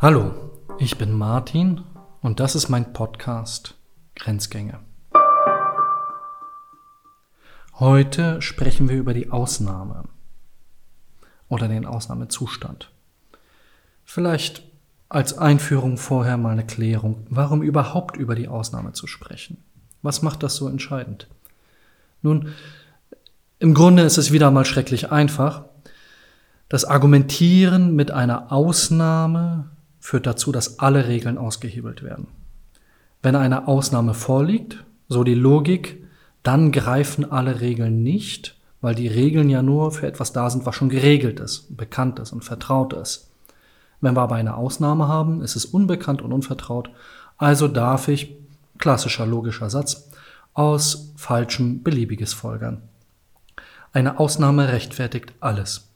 [0.00, 0.32] Hallo,
[0.78, 1.82] ich bin Martin
[2.20, 3.74] und das ist mein Podcast
[4.14, 4.78] Grenzgänge.
[7.80, 10.04] Heute sprechen wir über die Ausnahme
[11.48, 12.92] oder den Ausnahmezustand.
[14.04, 14.62] Vielleicht
[15.08, 19.64] als Einführung vorher mal eine Klärung, warum überhaupt über die Ausnahme zu sprechen.
[20.02, 21.26] Was macht das so entscheidend?
[22.22, 22.54] Nun,
[23.58, 25.64] im Grunde ist es wieder mal schrecklich einfach.
[26.68, 32.28] Das Argumentieren mit einer Ausnahme führt dazu, dass alle Regeln ausgehebelt werden.
[33.22, 36.04] Wenn eine Ausnahme vorliegt, so die Logik,
[36.42, 40.76] dann greifen alle Regeln nicht, weil die Regeln ja nur für etwas da sind, was
[40.76, 43.30] schon geregelt ist, bekannt ist und vertraut ist.
[44.00, 46.90] Wenn wir aber eine Ausnahme haben, ist es unbekannt und unvertraut,
[47.36, 48.34] also darf ich,
[48.78, 50.10] klassischer logischer Satz,
[50.54, 52.82] aus falschem beliebiges folgern.
[53.92, 55.88] Eine Ausnahme rechtfertigt alles.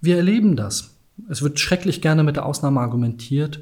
[0.00, 0.95] Wir erleben das.
[1.30, 3.60] Es wird schrecklich gerne mit der Ausnahme argumentiert,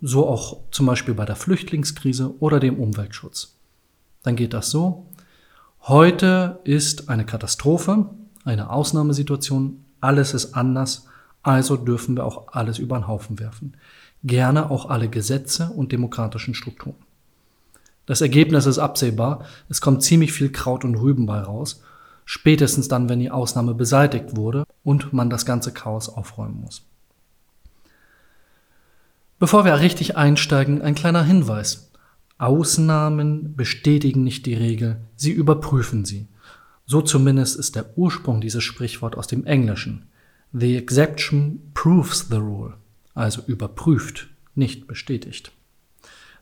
[0.00, 3.56] so auch zum Beispiel bei der Flüchtlingskrise oder dem Umweltschutz.
[4.22, 5.06] Dann geht das so.
[5.82, 8.10] Heute ist eine Katastrophe,
[8.44, 11.06] eine Ausnahmesituation, alles ist anders,
[11.42, 13.76] also dürfen wir auch alles über den Haufen werfen.
[14.24, 16.96] Gerne auch alle Gesetze und demokratischen Strukturen.
[18.04, 21.82] Das Ergebnis ist absehbar, es kommt ziemlich viel Kraut und Rüben bei raus
[22.26, 26.82] spätestens dann, wenn die Ausnahme beseitigt wurde und man das ganze Chaos aufräumen muss.
[29.38, 31.90] Bevor wir richtig einsteigen, ein kleiner Hinweis.
[32.38, 36.28] Ausnahmen bestätigen nicht die Regel, sie überprüfen sie.
[36.86, 40.06] So zumindest ist der Ursprung dieses Sprichwort aus dem Englischen.
[40.52, 42.74] The exception proves the rule,
[43.14, 45.52] also überprüft, nicht bestätigt.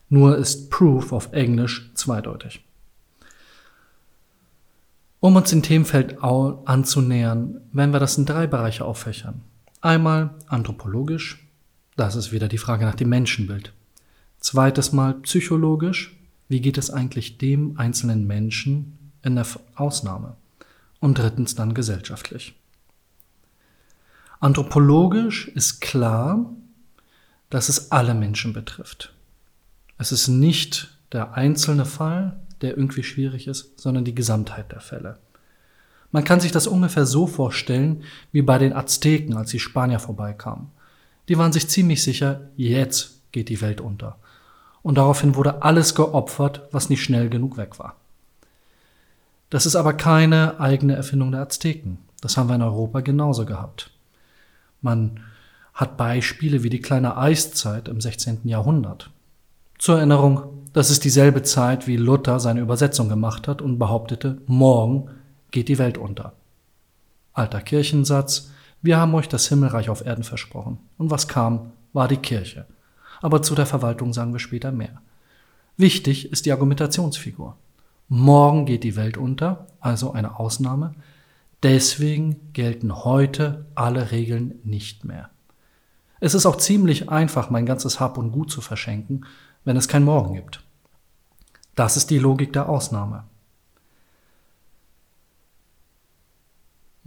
[0.07, 2.63] Nur ist proof auf Englisch zweideutig.
[5.19, 9.41] Um uns dem Themenfeld anzunähern, werden wir das in drei Bereiche auffächern.
[9.81, 11.44] Einmal anthropologisch,
[11.95, 13.73] das ist wieder die Frage nach dem Menschenbild.
[14.39, 16.15] Zweites Mal psychologisch,
[16.47, 19.45] wie geht es eigentlich dem einzelnen Menschen in der
[19.75, 20.35] Ausnahme?
[20.99, 22.55] Und drittens dann gesellschaftlich.
[24.39, 26.51] Anthropologisch ist klar,
[27.49, 29.13] dass es alle Menschen betrifft.
[29.97, 35.19] Es ist nicht der einzelne Fall, der irgendwie schwierig ist, sondern die Gesamtheit der Fälle.
[36.11, 40.67] Man kann sich das ungefähr so vorstellen wie bei den Azteken, als die Spanier vorbeikamen.
[41.27, 44.17] Die waren sich ziemlich sicher, jetzt geht die Welt unter.
[44.81, 47.95] Und daraufhin wurde alles geopfert, was nicht schnell genug weg war.
[49.49, 51.97] Das ist aber keine eigene Erfindung der Azteken.
[52.21, 53.91] Das haben wir in Europa genauso gehabt.
[54.81, 55.21] Man
[55.73, 58.41] hat Beispiele wie die kleine Eiszeit im 16.
[58.43, 59.09] Jahrhundert.
[59.77, 60.43] Zur Erinnerung,
[60.73, 65.09] das ist dieselbe Zeit, wie Luther seine Übersetzung gemacht hat und behauptete, morgen
[65.51, 66.33] geht die Welt unter.
[67.33, 68.51] Alter Kirchensatz,
[68.85, 70.77] wir haben euch das Himmelreich auf Erden versprochen.
[70.97, 72.65] Und was kam, war die Kirche.
[73.21, 75.01] Aber zu der Verwaltung sagen wir später mehr.
[75.77, 77.57] Wichtig ist die Argumentationsfigur.
[78.07, 80.93] Morgen geht die Welt unter, also eine Ausnahme.
[81.63, 85.29] Deswegen gelten heute alle Regeln nicht mehr.
[86.19, 89.25] Es ist auch ziemlich einfach, mein ganzes Hab und Gut zu verschenken,
[89.63, 90.63] wenn es kein Morgen gibt.
[91.75, 93.23] Das ist die Logik der Ausnahme.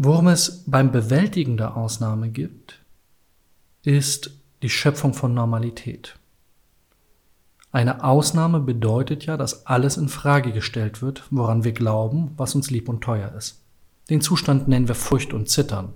[0.00, 2.78] Worum es beim Bewältigen der Ausnahme gibt,
[3.82, 4.30] ist
[4.62, 6.14] die Schöpfung von Normalität.
[7.72, 12.70] Eine Ausnahme bedeutet ja, dass alles in Frage gestellt wird, woran wir glauben, was uns
[12.70, 13.60] lieb und teuer ist.
[14.08, 15.92] Den Zustand nennen wir Furcht und Zittern.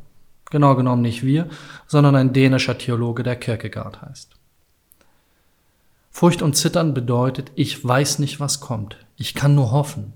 [0.51, 1.49] Genau genommen nicht wir,
[1.87, 4.35] sondern ein dänischer Theologe, der Kierkegaard heißt.
[6.11, 8.97] Furcht und Zittern bedeutet, ich weiß nicht, was kommt.
[9.17, 10.13] Ich kann nur hoffen.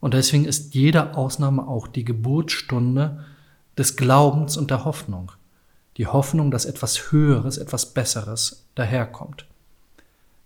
[0.00, 3.24] Und deswegen ist jede Ausnahme auch die Geburtsstunde
[3.76, 5.32] des Glaubens und der Hoffnung.
[5.96, 9.46] Die Hoffnung, dass etwas Höheres, etwas Besseres daherkommt.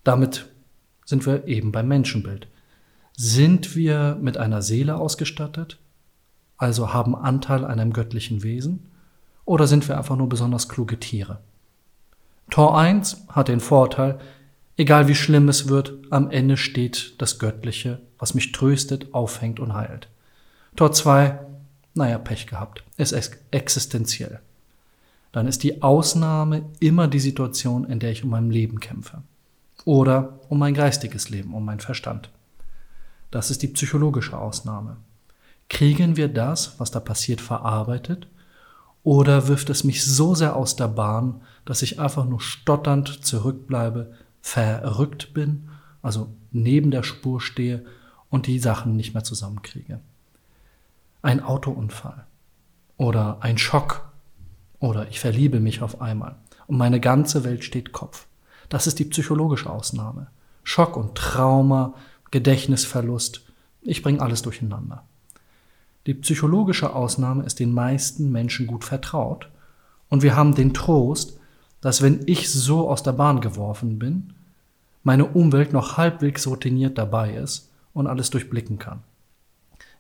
[0.05, 0.47] Damit
[1.05, 2.47] sind wir eben beim Menschenbild.
[3.17, 5.79] Sind wir mit einer Seele ausgestattet,
[6.57, 8.87] also haben Anteil an einem göttlichen Wesen,
[9.45, 11.41] oder sind wir einfach nur besonders kluge Tiere?
[12.51, 14.19] Tor 1 hat den Vorteil,
[14.81, 19.75] Egal wie schlimm es wird, am Ende steht das Göttliche, was mich tröstet, aufhängt und
[19.75, 20.09] heilt.
[20.75, 21.39] Tor 2,
[21.93, 23.13] naja, Pech gehabt, ist
[23.51, 24.41] existenziell.
[25.33, 29.23] Dann ist die Ausnahme immer die Situation, in der ich um mein Leben kämpfe.
[29.85, 32.31] Oder um mein geistiges Leben, um meinen Verstand.
[33.31, 34.97] Das ist die psychologische Ausnahme.
[35.69, 38.29] Kriegen wir das, was da passiert, verarbeitet?
[39.03, 44.15] Oder wirft es mich so sehr aus der Bahn, dass ich einfach nur stotternd zurückbleibe,
[44.41, 45.69] verrückt bin,
[46.03, 47.85] also neben der Spur stehe
[48.29, 50.01] und die Sachen nicht mehr zusammenkriege.
[51.23, 52.27] Ein Autounfall
[52.97, 54.11] oder ein Schock
[54.79, 58.27] oder ich verliebe mich auf einmal und meine ganze Welt steht Kopf.
[58.69, 60.29] Das ist die psychologische Ausnahme.
[60.63, 61.95] Schock und Trauma,
[62.31, 63.43] Gedächtnisverlust,
[63.83, 65.05] ich bringe alles durcheinander.
[66.07, 69.49] Die psychologische Ausnahme ist den meisten Menschen gut vertraut
[70.09, 71.40] und wir haben den Trost,
[71.81, 74.35] dass wenn ich so aus der Bahn geworfen bin,
[75.03, 79.03] meine Umwelt noch halbwegs routiniert dabei ist und alles durchblicken kann.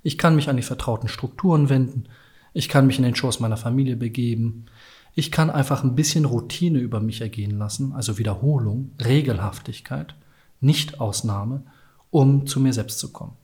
[0.02, 2.04] Ich kann mich an die vertrauten Strukturen wenden,
[2.52, 4.66] ich kann mich in den Schoß meiner Familie begeben,
[5.14, 10.14] ich kann einfach ein bisschen Routine über mich ergehen lassen, also Wiederholung, Regelhaftigkeit,
[10.60, 11.62] Nicht-Ausnahme,
[12.10, 13.36] um zu mir selbst zu kommen.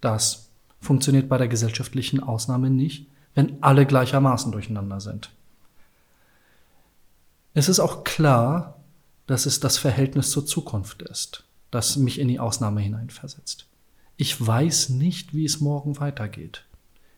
[0.00, 5.30] Das funktioniert bei der gesellschaftlichen Ausnahme nicht, wenn alle gleichermaßen durcheinander sind.
[7.58, 8.84] Es ist auch klar,
[9.26, 13.66] dass es das Verhältnis zur Zukunft ist, das mich in die Ausnahme hineinversetzt.
[14.18, 16.66] Ich weiß nicht, wie es morgen weitergeht.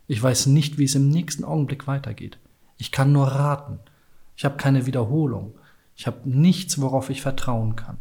[0.06, 2.38] Ich weiß nicht, wie es im nächsten Augenblick weitergeht.
[2.76, 3.81] Ich kann nur raten.
[4.37, 5.55] Ich habe keine Wiederholung.
[5.96, 7.99] Ich habe nichts, worauf ich vertrauen kann.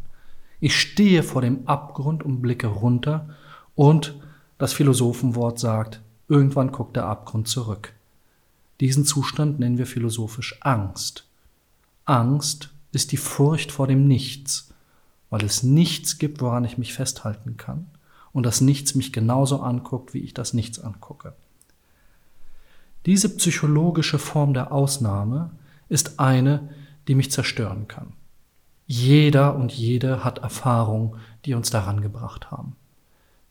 [0.60, 3.30] Ich stehe vor dem Abgrund und blicke runter
[3.74, 4.14] und
[4.58, 7.94] das Philosophenwort sagt, irgendwann guckt der Abgrund zurück.
[8.78, 11.27] Diesen Zustand nennen wir philosophisch Angst.
[12.08, 14.72] Angst ist die Furcht vor dem Nichts,
[15.30, 17.86] weil es nichts gibt, woran ich mich festhalten kann
[18.32, 21.34] und das Nichts mich genauso anguckt, wie ich das Nichts angucke.
[23.04, 25.50] Diese psychologische Form der Ausnahme
[25.88, 26.70] ist eine,
[27.08, 28.12] die mich zerstören kann.
[28.86, 32.76] Jeder und jede hat Erfahrungen, die uns daran gebracht haben.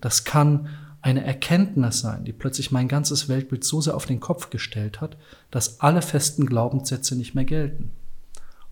[0.01, 0.69] Das kann
[1.01, 5.15] eine Erkenntnis sein, die plötzlich mein ganzes Weltbild so sehr auf den Kopf gestellt hat,
[5.51, 7.91] dass alle festen Glaubenssätze nicht mehr gelten.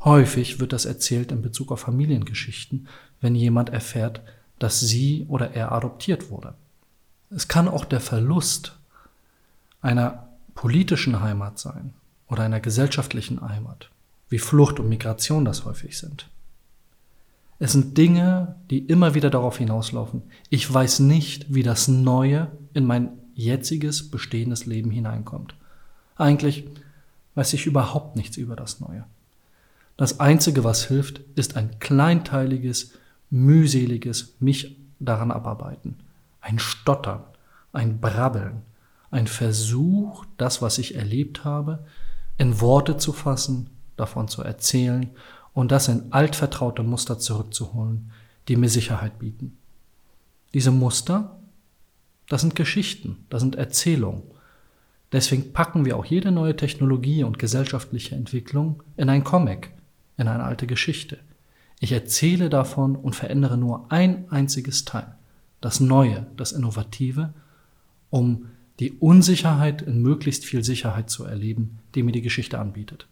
[0.05, 2.87] Häufig wird das erzählt in Bezug auf Familiengeschichten,
[3.21, 4.21] wenn jemand erfährt,
[4.59, 6.53] dass sie oder er adoptiert wurde.
[7.31, 8.77] Es kann auch der Verlust
[9.81, 11.95] einer politischen Heimat sein
[12.27, 13.89] oder einer gesellschaftlichen Heimat,
[14.29, 16.29] wie Flucht und Migration das häufig sind.
[17.57, 20.21] Es sind Dinge, die immer wieder darauf hinauslaufen.
[20.49, 25.55] Ich weiß nicht, wie das Neue in mein jetziges bestehendes Leben hineinkommt.
[26.15, 26.67] Eigentlich
[27.33, 29.05] weiß ich überhaupt nichts über das Neue.
[29.97, 32.93] Das Einzige, was hilft, ist ein kleinteiliges,
[33.29, 35.97] mühseliges mich daran abarbeiten.
[36.41, 37.23] Ein Stottern,
[37.71, 38.63] ein Brabbeln,
[39.09, 41.85] ein Versuch, das, was ich erlebt habe,
[42.37, 45.09] in Worte zu fassen, davon zu erzählen
[45.53, 48.11] und das in altvertraute Muster zurückzuholen,
[48.49, 49.57] die mir Sicherheit bieten.
[50.53, 51.39] Diese Muster,
[52.27, 54.23] das sind Geschichten, das sind Erzählungen.
[55.13, 59.71] Deswegen packen wir auch jede neue Technologie und gesellschaftliche Entwicklung in ein Comic,
[60.17, 61.17] in eine alte Geschichte.
[61.79, 65.15] Ich erzähle davon und verändere nur ein einziges Teil,
[65.61, 67.33] das Neue, das Innovative,
[68.09, 68.47] um
[68.79, 73.07] die Unsicherheit in möglichst viel Sicherheit zu erleben, die mir die Geschichte anbietet.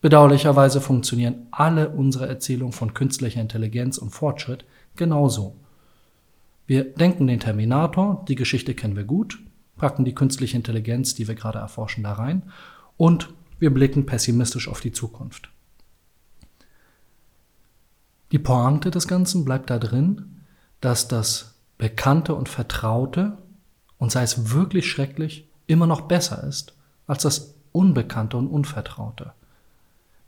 [0.00, 4.64] Bedauerlicherweise funktionieren alle unsere Erzählungen von künstlicher Intelligenz und Fortschritt
[4.94, 5.56] genauso.
[6.66, 9.38] Wir denken den Terminator, die Geschichte kennen wir gut,
[9.76, 12.42] packen die künstliche Intelligenz, die wir gerade erforschen, da rein
[12.96, 15.50] und wir blicken pessimistisch auf die Zukunft.
[18.32, 20.42] Die Pointe des Ganzen bleibt da drin,
[20.80, 23.38] dass das Bekannte und Vertraute,
[23.98, 26.74] und sei es wirklich schrecklich, immer noch besser ist
[27.06, 29.32] als das Unbekannte und Unvertraute.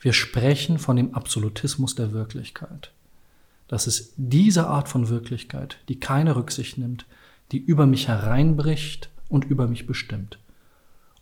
[0.01, 2.93] Wir sprechen von dem Absolutismus der Wirklichkeit.
[3.67, 7.07] Das ist diese Art von Wirklichkeit, die keine Rücksicht nimmt,
[7.53, 10.39] die über mich hereinbricht und über mich bestimmt.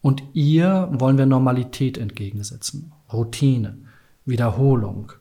[0.02, 3.78] Und ihr wollen wir Normalität entgegensetzen, Routine,
[4.24, 5.12] Wiederholung.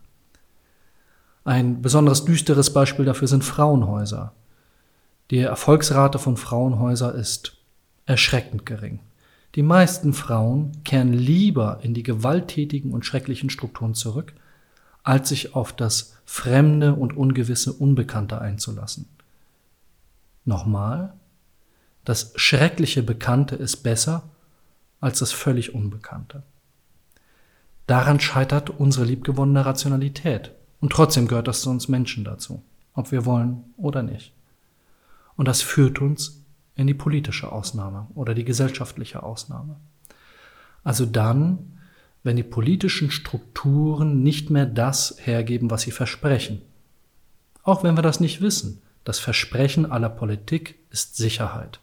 [1.45, 4.33] Ein besonderes düsteres Beispiel dafür sind Frauenhäuser.
[5.29, 7.57] Die Erfolgsrate von Frauenhäusern ist
[8.07, 8.99] erschreckend gering.
[9.53, 14.33] Die meisten Frauen kehren lieber in die gewalttätigen und schrecklichen Strukturen zurück,
[15.03, 19.07] als sich auf das Fremde und Ungewisse Unbekannte einzulassen.
[20.45, 21.13] Nochmal,
[22.05, 24.23] das schreckliche Bekannte ist besser
[24.99, 26.41] als das völlig Unbekannte.
[27.85, 30.54] Daran scheitert unsere liebgewonnene Rationalität.
[30.85, 32.61] Und trotzdem gehört das zu uns Menschen dazu,
[32.93, 34.33] ob wir wollen oder nicht.
[35.35, 36.43] Und das führt uns
[36.75, 39.77] in die politische Ausnahme oder die gesellschaftliche Ausnahme.
[40.83, 41.79] Also dann,
[42.21, 46.61] wenn die politischen Strukturen nicht mehr das hergeben, was sie versprechen.
[47.63, 51.79] Auch wenn wir das nicht wissen, das Versprechen aller Politik ist Sicherheit,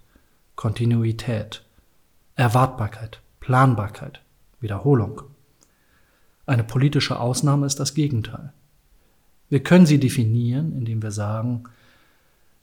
[0.55, 1.65] Kontinuität,
[2.37, 4.21] Erwartbarkeit, Planbarkeit,
[4.61, 5.23] Wiederholung.
[6.47, 8.53] Eine politische Ausnahme ist das Gegenteil.
[9.53, 11.65] Wir können sie definieren, indem wir sagen,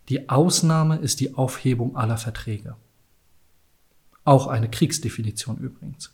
[0.10, 2.78] die Ausnahme ist die Aufhebung aller Verträge.
[4.24, 6.12] Auch eine Kriegsdefinition übrigens.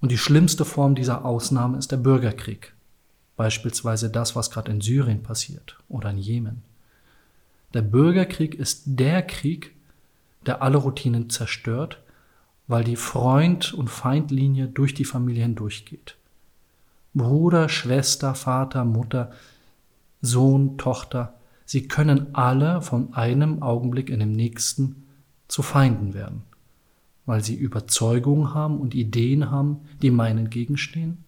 [0.00, 2.74] Und die schlimmste Form dieser Ausnahme ist der Bürgerkrieg.
[3.36, 6.62] beispielsweise das, was gerade in Syrien passiert oder in Jemen.
[7.74, 9.74] Der Bürgerkrieg ist der Krieg,
[10.46, 12.00] der alle Routinen zerstört,
[12.68, 16.14] weil die Freund- und Feindlinie durch die Familie hindurchgeht.
[17.14, 19.32] Bruder, Schwester, Vater, Mutter,
[20.20, 21.34] Sohn, Tochter,
[21.64, 25.06] sie können alle von einem Augenblick in den nächsten
[25.48, 26.42] zu Feinden werden,
[27.26, 31.24] weil sie Überzeugungen haben und Ideen haben, die meinen entgegenstehen.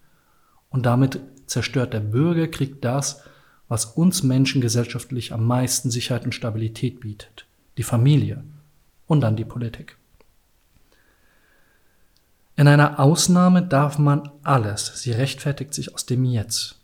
[0.69, 3.23] Und damit zerstört der Bürgerkrieg das,
[3.69, 7.47] was uns Menschen gesellschaftlich am meisten Sicherheit und Stabilität bietet,
[7.79, 8.45] die Familie
[9.07, 9.97] und dann die Politik.
[12.57, 15.01] In einer Ausnahme darf man alles.
[15.01, 16.80] Sie rechtfertigt sich aus dem Jetzt.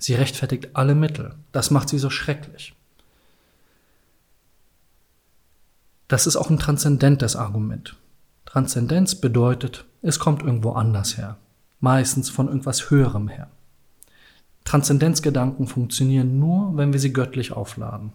[0.00, 1.34] Sie rechtfertigt alle Mittel.
[1.52, 2.74] Das macht sie so schrecklich.
[6.08, 7.96] Das ist auch ein transzendentes Argument.
[8.46, 11.36] Transzendenz bedeutet, es kommt irgendwo anders her,
[11.80, 13.50] meistens von irgendwas Höherem her.
[14.64, 18.12] Transzendenzgedanken funktionieren nur, wenn wir sie göttlich aufladen.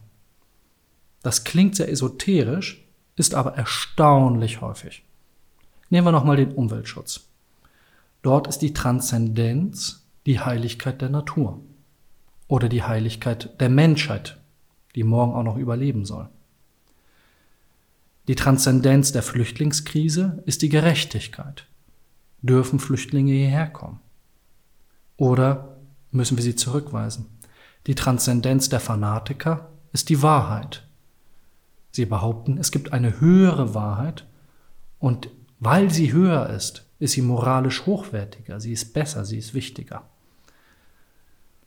[1.22, 2.84] Das klingt sehr esoterisch,
[3.16, 5.04] ist aber erstaunlich häufig.
[5.92, 7.28] Nehmen wir nochmal den Umweltschutz.
[8.24, 11.62] Dort ist die Transzendenz die Heiligkeit der Natur
[12.48, 14.38] oder die Heiligkeit der Menschheit,
[14.96, 16.30] die morgen auch noch überleben soll.
[18.28, 21.68] Die Transzendenz der Flüchtlingskrise ist die Gerechtigkeit.
[22.42, 24.00] Dürfen Flüchtlinge hierher kommen?
[25.18, 25.78] Oder
[26.12, 27.28] müssen wir sie zurückweisen?
[27.88, 30.88] Die Transzendenz der Fanatiker ist die Wahrheit.
[31.92, 34.26] Sie behaupten, es gibt eine höhere Wahrheit
[35.00, 40.10] und weil sie höher ist, ist sie moralisch hochwertiger, sie ist besser, sie ist wichtiger.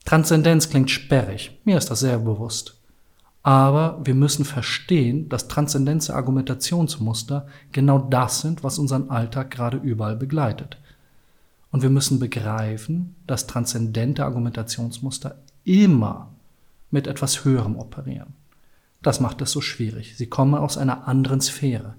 [0.08, 2.80] Transzendenz klingt sperrig, mir ist das sehr bewusst.
[3.42, 10.16] Aber wir müssen verstehen, dass transzendenze Argumentationsmuster genau das sind, was unseren Alltag gerade überall
[10.16, 10.78] begleitet.
[11.70, 16.30] Und wir müssen begreifen, dass transzendente Argumentationsmuster immer
[16.90, 18.32] mit etwas Höherem operieren.
[19.02, 20.16] Das macht es so schwierig.
[20.16, 21.96] Sie kommen aus einer anderen Sphäre.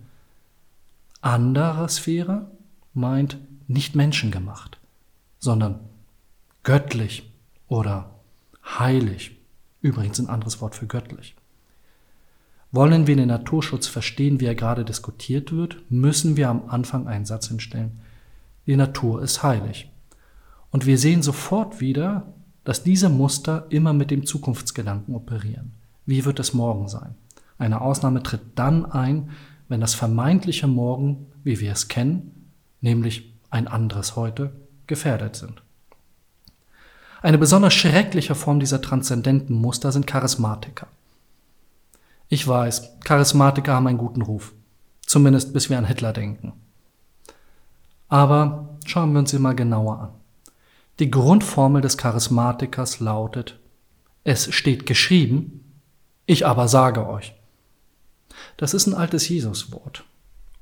[1.21, 2.49] Andere Sphäre
[2.95, 3.37] meint
[3.67, 4.79] nicht menschengemacht,
[5.37, 5.79] sondern
[6.63, 7.28] göttlich
[7.69, 8.09] oder
[8.65, 9.37] heilig.
[9.81, 11.35] Übrigens ein anderes Wort für göttlich.
[12.71, 17.25] Wollen wir den Naturschutz verstehen, wie er gerade diskutiert wird, müssen wir am Anfang einen
[17.25, 18.01] Satz hinstellen.
[18.67, 19.89] Die Natur ist heilig.
[20.69, 22.33] Und wir sehen sofort wieder,
[22.63, 25.71] dass diese Muster immer mit dem Zukunftsgedanken operieren.
[26.05, 27.15] Wie wird es morgen sein?
[27.57, 29.31] Eine Ausnahme tritt dann ein,
[29.67, 34.51] wenn das vermeintliche Morgen, wie wir es kennen, nämlich ein anderes heute,
[34.85, 35.63] gefährdet sind.
[37.21, 40.87] Eine besonders schreckliche Form dieser transzendenten Muster sind Charismatiker.
[42.29, 44.53] Ich weiß, Charismatiker haben einen guten Ruf,
[45.05, 46.53] zumindest bis wir an Hitler denken.
[48.07, 50.09] Aber schauen wir uns sie mal genauer an.
[50.99, 53.59] Die Grundformel des Charismatikers lautet,
[54.23, 55.63] es steht geschrieben,
[56.25, 57.33] ich aber sage euch.
[58.57, 60.03] Das ist ein altes Jesuswort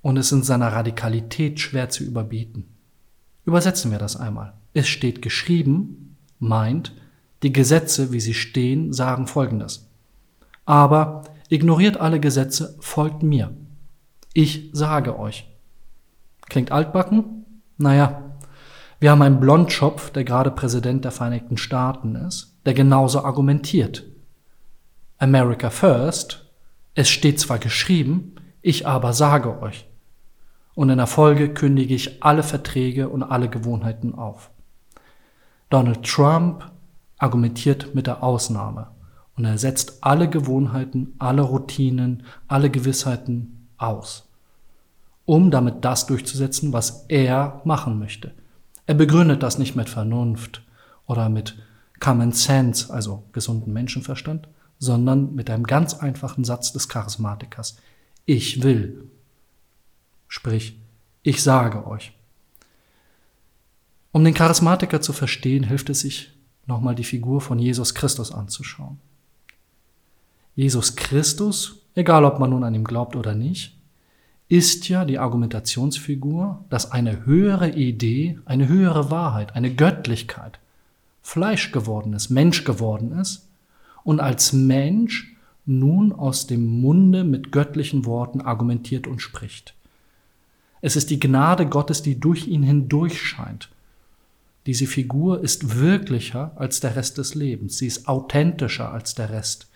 [0.02, 2.66] und ist in seiner Radikalität schwer zu überbieten.
[3.46, 4.54] Übersetzen wir das einmal.
[4.74, 6.07] Es steht geschrieben,
[6.40, 6.94] meint,
[7.44, 9.90] die Gesetze, wie sie stehen, sagen Folgendes.
[10.66, 13.56] Aber ignoriert alle Gesetze, folgt mir.
[14.34, 15.48] Ich sage euch.
[16.50, 17.46] Klingt altbacken?
[17.78, 18.28] Naja,
[19.00, 24.04] wir haben einen Blondschopf, der gerade Präsident der Vereinigten Staaten ist, der genauso argumentiert.
[25.20, 26.52] America First,
[26.96, 29.88] es steht zwar geschrieben, ich aber sage euch.
[30.74, 34.52] Und in der Folge kündige ich alle Verträge und alle Gewohnheiten auf.
[35.70, 36.72] Donald Trump
[37.18, 38.88] argumentiert mit der Ausnahme
[39.36, 44.28] und er setzt alle Gewohnheiten, alle Routinen, alle Gewissheiten aus,
[45.26, 48.34] um damit das durchzusetzen, was er machen möchte.
[48.86, 50.64] Er begründet das nicht mit Vernunft
[51.06, 51.58] oder mit
[52.00, 54.48] Common Sense, also gesunden Menschenverstand,
[54.80, 57.78] sondern mit einem ganz einfachen Satz des Charismatikers.
[58.26, 59.10] Ich will.
[60.28, 60.80] Sprich,
[61.24, 62.17] ich sage euch.
[64.18, 66.32] Um den Charismatiker zu verstehen, hilft es sich,
[66.66, 68.98] nochmal die Figur von Jesus Christus anzuschauen.
[70.56, 73.78] Jesus Christus, egal ob man nun an ihm glaubt oder nicht,
[74.48, 80.58] ist ja die Argumentationsfigur, dass eine höhere Idee, eine höhere Wahrheit, eine Göttlichkeit
[81.22, 83.48] Fleisch geworden ist, Mensch geworden ist
[84.04, 89.76] und als Mensch nun aus dem Munde mit göttlichen Worten argumentiert und spricht.
[90.82, 93.70] Es ist die Gnade Gottes, die durch ihn hindurch scheint
[94.68, 97.78] diese Figur ist wirklicher als der Rest des Lebens.
[97.78, 99.70] Sie ist authentischer als der Rest.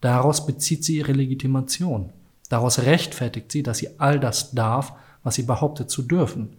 [0.00, 2.10] Daraus bezieht sie ihre Legitimation.
[2.48, 6.56] Daraus rechtfertigt sie, dass sie all das darf, was sie behauptet zu dürfen.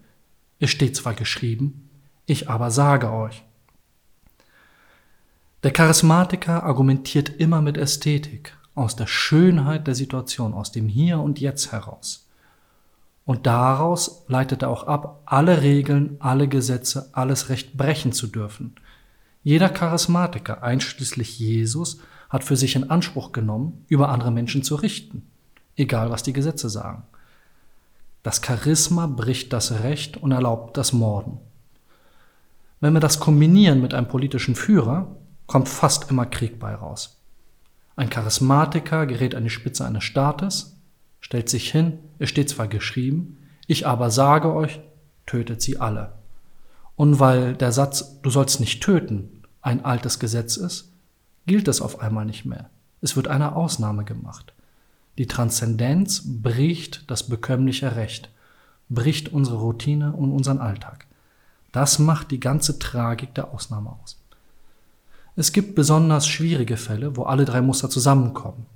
[0.59, 1.89] Es steht zwar geschrieben,
[2.27, 3.43] ich aber sage euch.
[5.63, 11.39] Der Charismatiker argumentiert immer mit Ästhetik, aus der Schönheit der Situation, aus dem Hier und
[11.39, 12.24] Jetzt heraus.
[13.25, 18.75] Und daraus leitet er auch ab, alle Regeln, alle Gesetze, alles Recht brechen zu dürfen.
[19.43, 25.27] Jeder Charismatiker, einschließlich Jesus, hat für sich in Anspruch genommen, über andere Menschen zu richten,
[25.75, 27.03] egal was die Gesetze sagen.
[28.23, 31.39] Das Charisma bricht das Recht und erlaubt das Morden.
[32.79, 35.15] Wenn wir das kombinieren mit einem politischen Führer,
[35.47, 37.19] kommt fast immer Krieg bei raus.
[37.95, 40.74] Ein Charismatiker gerät an die Spitze eines Staates,
[41.25, 44.79] stellt sich hin, es steht zwar geschrieben, ich aber sage euch,
[45.25, 46.11] tötet sie alle.
[46.95, 50.91] Und weil der Satz, du sollst nicht töten, ein altes Gesetz ist,
[51.47, 52.69] gilt es auf einmal nicht mehr.
[53.01, 54.53] Es wird eine Ausnahme gemacht.
[55.17, 58.29] Die Transzendenz bricht das bekömmliche Recht,
[58.89, 61.07] bricht unsere Routine und unseren Alltag.
[61.71, 64.19] Das macht die ganze Tragik der Ausnahme aus.
[65.35, 68.67] Es gibt besonders schwierige Fälle, wo alle drei Muster zusammenkommen.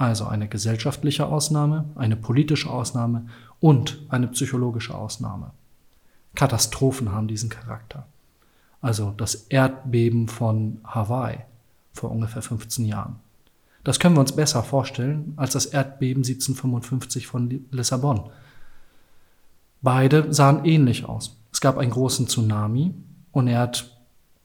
[0.00, 3.26] Also eine gesellschaftliche Ausnahme, eine politische Ausnahme
[3.60, 5.50] und eine psychologische Ausnahme.
[6.34, 8.06] Katastrophen haben diesen Charakter.
[8.80, 11.40] Also das Erdbeben von Hawaii
[11.92, 13.16] vor ungefähr 15 Jahren.
[13.84, 18.30] Das können wir uns besser vorstellen als das Erdbeben 1755 von Lissabon.
[19.82, 21.36] Beide sahen ähnlich aus.
[21.52, 22.94] Es gab einen großen Tsunami
[23.32, 24.00] und er hat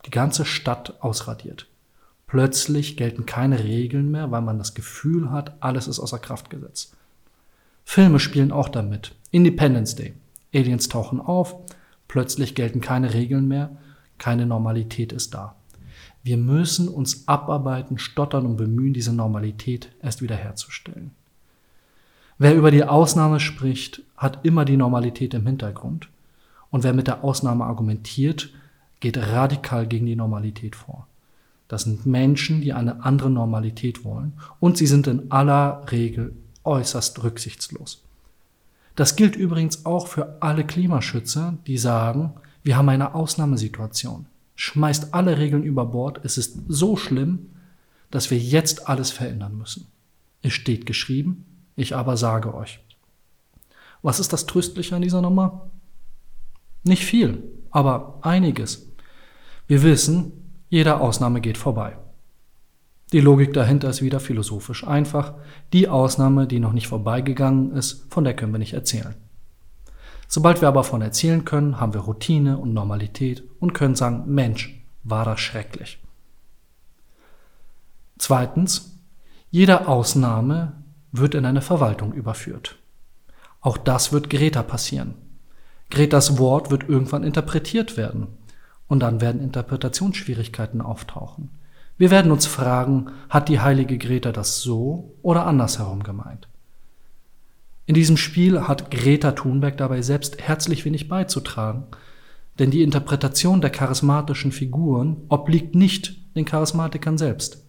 [0.05, 1.67] die ganze Stadt ausradiert.
[2.27, 6.95] Plötzlich gelten keine Regeln mehr, weil man das Gefühl hat, alles ist außer Kraft gesetzt.
[7.83, 9.15] Filme spielen auch damit.
[9.31, 10.13] Independence Day.
[10.53, 11.55] Aliens tauchen auf,
[12.07, 13.77] plötzlich gelten keine Regeln mehr,
[14.17, 15.55] keine Normalität ist da.
[16.23, 21.11] Wir müssen uns abarbeiten, stottern und bemühen, diese Normalität erst wiederherzustellen.
[22.37, 26.09] Wer über die Ausnahme spricht, hat immer die Normalität im Hintergrund.
[26.71, 28.49] Und wer mit der Ausnahme argumentiert,
[28.99, 31.07] geht radikal gegen die Normalität vor.
[31.67, 37.23] Das sind Menschen, die eine andere Normalität wollen und sie sind in aller Regel äußerst
[37.23, 38.03] rücksichtslos.
[38.95, 45.37] Das gilt übrigens auch für alle Klimaschützer, die sagen, wir haben eine Ausnahmesituation schmeißt alle
[45.37, 46.21] Regeln über Bord.
[46.23, 47.49] Es ist so schlimm,
[48.09, 49.87] dass wir jetzt alles verändern müssen.
[50.41, 52.79] Es steht geschrieben, ich aber sage euch.
[54.01, 55.69] Was ist das Tröstliche an dieser Nummer?
[56.83, 58.87] Nicht viel, aber einiges.
[59.67, 60.31] Wir wissen,
[60.69, 61.97] jede Ausnahme geht vorbei.
[63.11, 65.35] Die Logik dahinter ist wieder philosophisch einfach.
[65.73, 69.15] Die Ausnahme, die noch nicht vorbeigegangen ist, von der können wir nicht erzählen.
[70.27, 74.83] Sobald wir aber von erzählen können, haben wir Routine und Normalität und können sagen, Mensch,
[75.03, 75.99] war das schrecklich.
[78.17, 78.99] Zweitens,
[79.51, 82.79] jede Ausnahme wird in eine Verwaltung überführt.
[83.61, 85.13] Auch das wird Greta passieren.
[85.91, 88.27] Gretas Wort wird irgendwann interpretiert werden
[88.87, 91.49] und dann werden Interpretationsschwierigkeiten auftauchen.
[91.97, 96.47] Wir werden uns fragen, hat die heilige Greta das so oder andersherum gemeint?
[97.85, 101.83] In diesem Spiel hat Greta Thunberg dabei selbst herzlich wenig beizutragen,
[102.59, 107.63] denn die Interpretation der charismatischen Figuren obliegt nicht den Charismatikern selbst.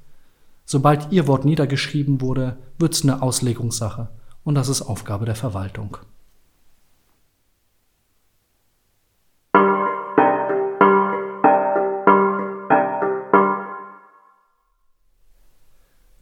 [0.64, 4.08] Sobald ihr Wort niedergeschrieben wurde, wird's eine Auslegungssache
[4.42, 5.98] und das ist Aufgabe der Verwaltung.